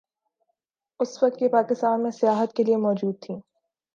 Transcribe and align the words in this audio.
اس 0.99 1.23
وقت 1.23 1.41
یہ 1.41 1.47
پاکستان 1.47 2.03
میں 2.03 2.11
سیاحت 2.11 2.53
کے 2.53 2.63
لیئے 2.63 2.77
موجود 2.77 3.15
تھیں۔ 3.21 3.39